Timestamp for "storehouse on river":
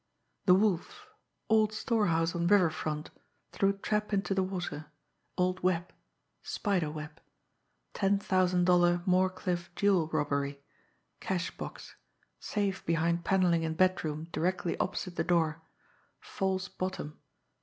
1.71-2.71